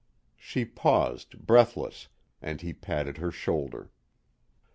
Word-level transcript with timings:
She 0.35 0.65
paused, 0.65 1.45
breathless, 1.45 2.07
and 2.41 2.59
he 2.61 2.73
patted 2.73 3.17
her 3.19 3.29
shoulder. 3.29 3.91